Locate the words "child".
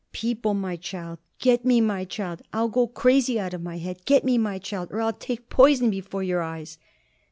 0.77-1.19, 2.05-2.41, 4.57-4.89